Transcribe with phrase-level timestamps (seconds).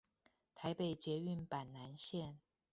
[0.55, 2.37] 臺北捷運板南線